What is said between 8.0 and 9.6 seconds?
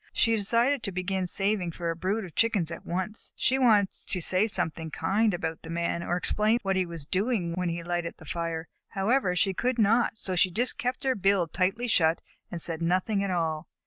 that fire. However, she